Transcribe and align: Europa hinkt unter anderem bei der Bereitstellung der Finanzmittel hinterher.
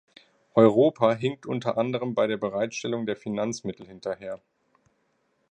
Europa 0.55 1.13
hinkt 1.13 1.45
unter 1.45 1.77
anderem 1.77 2.15
bei 2.15 2.25
der 2.25 2.37
Bereitstellung 2.37 3.05
der 3.05 3.15
Finanzmittel 3.15 3.85
hinterher. 3.85 4.41